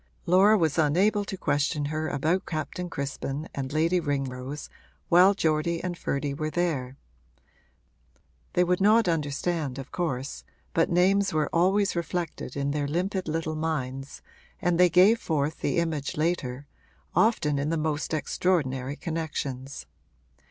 Laura 0.25 0.57
was 0.57 0.79
unable 0.79 1.23
to 1.23 1.37
question 1.37 1.85
her 1.85 2.07
about 2.09 2.47
Captain 2.47 2.89
Crispin 2.89 3.47
and 3.53 3.71
Lady 3.71 3.99
Ringrose 3.99 4.67
while 5.09 5.35
Geordie 5.35 5.83
and 5.83 5.95
Ferdy 5.95 6.33
were 6.33 6.49
there: 6.49 6.97
they 8.53 8.63
would 8.63 8.81
not 8.81 9.07
understand, 9.07 9.77
of 9.77 9.91
course, 9.91 10.43
but 10.73 10.89
names 10.89 11.33
were 11.33 11.53
always 11.53 11.95
reflected 11.95 12.55
in 12.55 12.71
their 12.71 12.87
limpid 12.87 13.27
little 13.27 13.55
minds 13.55 14.23
and 14.59 14.79
they 14.79 14.89
gave 14.89 15.19
forth 15.19 15.59
the 15.59 15.77
image 15.77 16.17
later 16.17 16.65
often 17.15 17.59
in 17.59 17.69
the 17.69 17.77
most 17.77 18.11
extraordinary 18.11 18.95
connections. 18.95 19.85